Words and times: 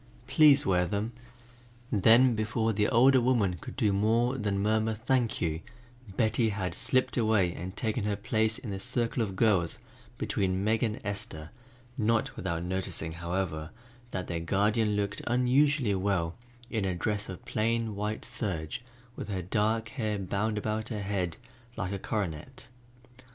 Please 0.25 0.65
wear 0.65 0.85
them." 0.87 1.11
Then 1.91 2.33
before 2.33 2.73
the 2.73 2.87
older 2.89 3.21
woman 3.21 3.57
could 3.61 3.75
do 3.75 3.93
more 3.93 4.35
than 4.35 4.57
murmur 4.57 4.95
"Thank 4.95 5.41
you," 5.41 5.59
Betty 6.17 6.49
had 6.49 6.73
slipped 6.73 7.17
away 7.17 7.53
and 7.53 7.77
taken 7.77 8.05
her 8.05 8.15
place 8.15 8.57
in 8.57 8.71
the 8.71 8.79
circle 8.79 9.21
of 9.21 9.35
girls 9.35 9.77
between 10.17 10.63
Meg 10.63 10.81
and 10.81 10.99
Esther, 11.03 11.51
not 11.99 12.35
without 12.35 12.63
noticing, 12.63 13.11
however, 13.11 13.69
that 14.09 14.25
their 14.25 14.39
guardian 14.39 14.95
looked 14.95 15.21
unusually 15.27 15.93
well 15.93 16.33
in 16.71 16.83
a 16.83 16.95
dress 16.95 17.29
of 17.29 17.45
plain 17.45 17.95
white 17.95 18.25
serge 18.25 18.81
with 19.15 19.29
her 19.29 19.43
dark 19.43 19.89
hair 19.89 20.17
bound 20.17 20.57
about 20.57 20.89
her 20.89 21.03
head 21.03 21.37
like 21.77 21.91
a 21.91 21.99
coronet. 21.99 22.69